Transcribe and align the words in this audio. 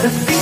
The 0.00 0.37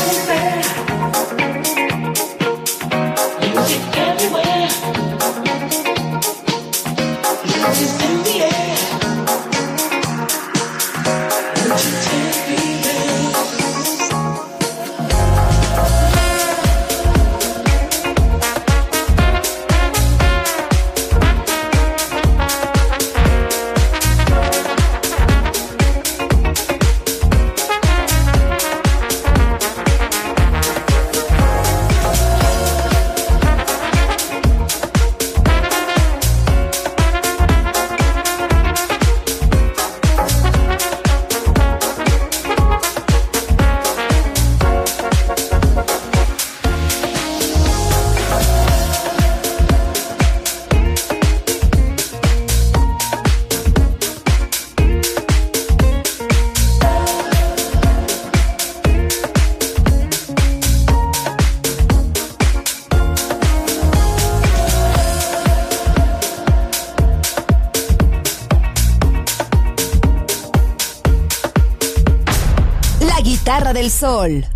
del 73.87 73.91
sol. 73.93 74.56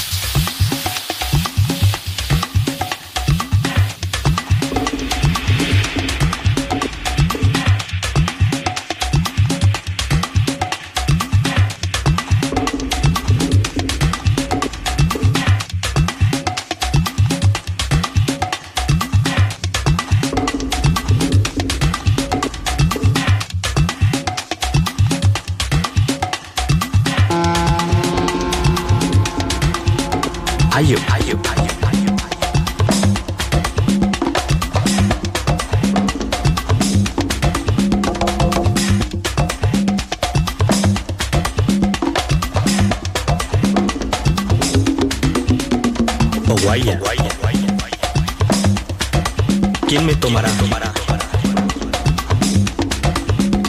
¿Quién 49.87 50.05
me 50.05 50.15
tomará? 50.15 50.49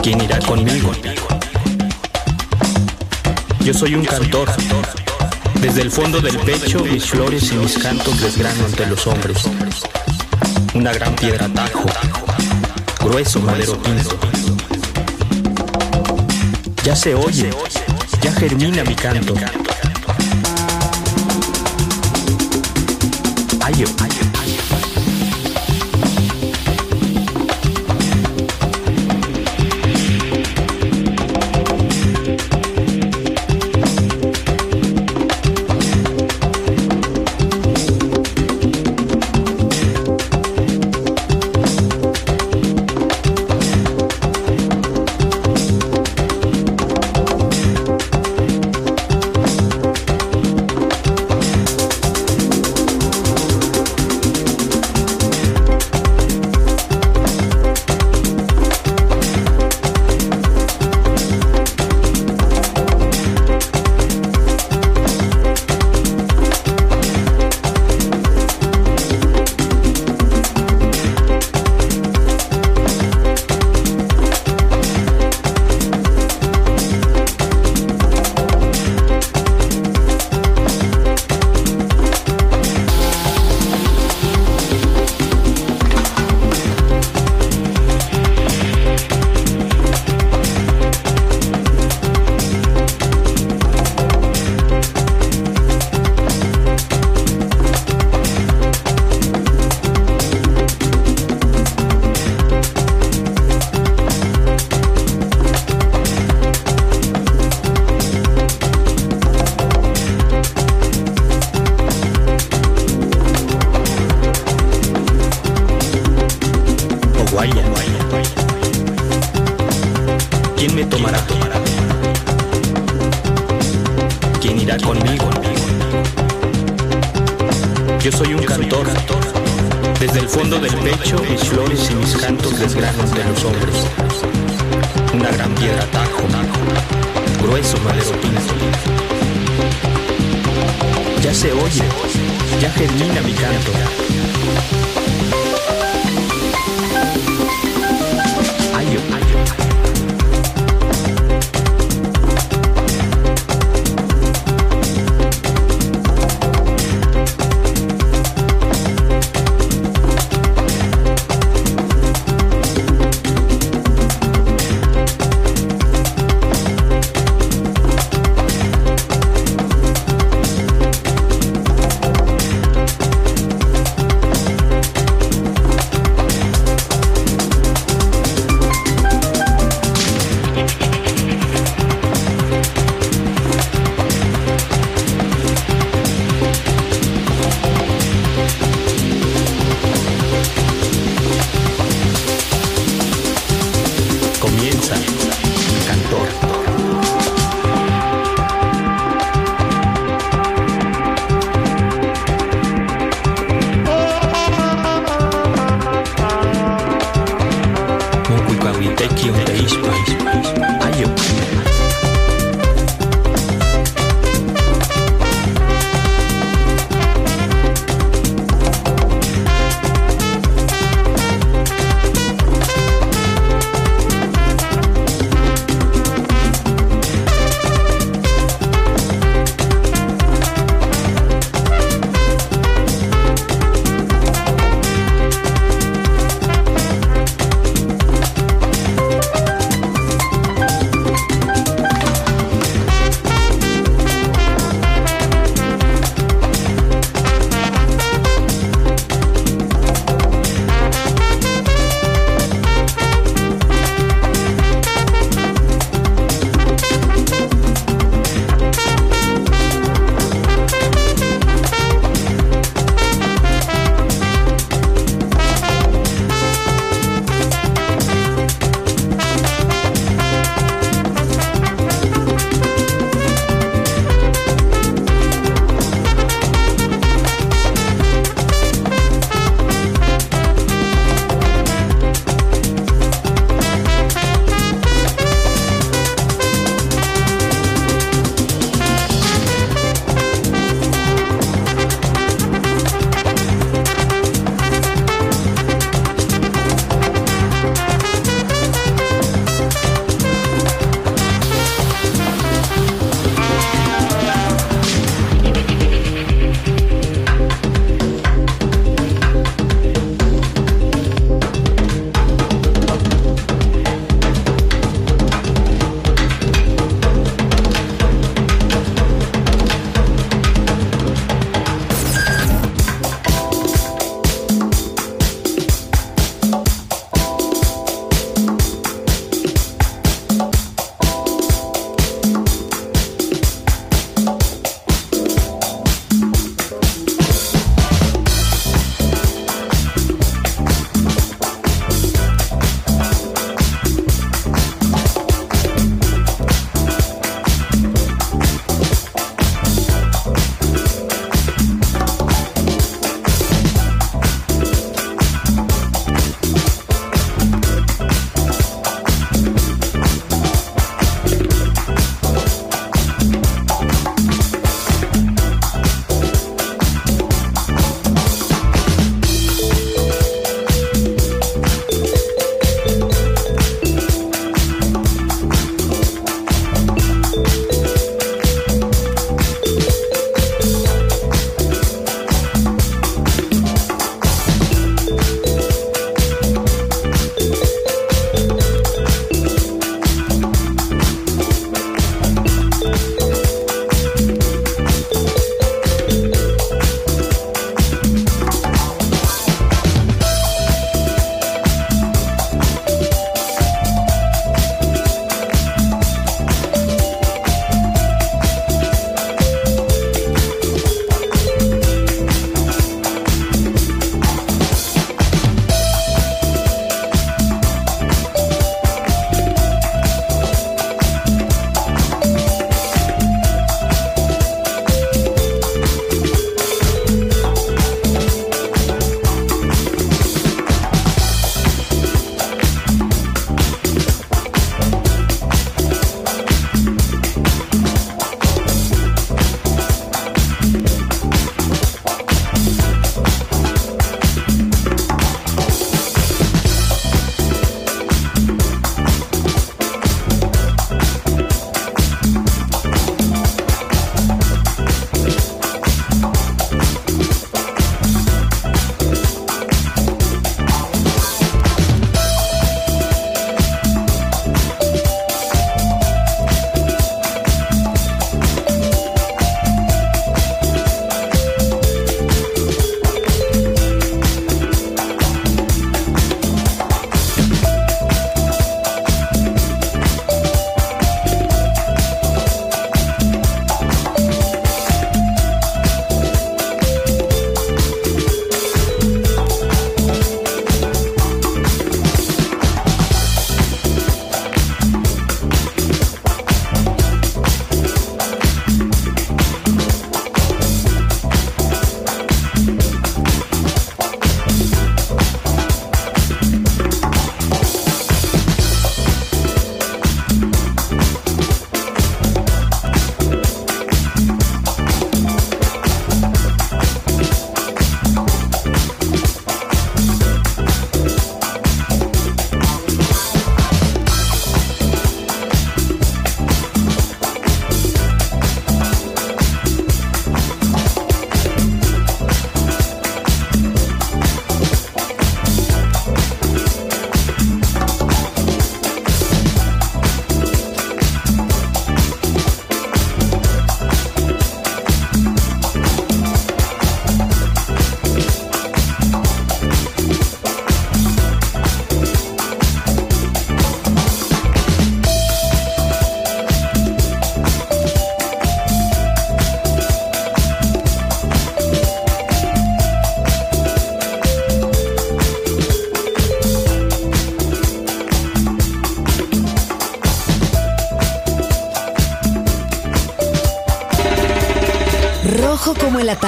¿Quién 0.02 0.20
irá 0.20 0.38
conmigo? 0.38 0.92
Yo 3.64 3.74
soy 3.74 3.96
un 3.96 4.04
cantor. 4.04 4.48
Desde 5.62 5.82
el 5.82 5.92
fondo 5.92 6.20
del 6.20 6.36
pecho 6.40 6.80
mis 6.80 7.04
flores 7.06 7.52
y 7.52 7.54
mis 7.54 7.78
cantos 7.78 8.20
desgrano 8.20 8.66
ante 8.66 8.84
los 8.84 9.06
hombres. 9.06 9.44
Una 10.74 10.92
gran 10.92 11.14
piedra 11.14 11.48
tajo, 11.48 11.86
grueso 12.98 13.40
madero 13.40 13.80
pinto. 13.80 14.18
Ya 16.82 16.96
se 16.96 17.14
oye, 17.14 17.48
ya 18.20 18.32
germina 18.32 18.82
mi 18.82 18.96
canto. 18.96 19.34
Ayo, 23.60 23.86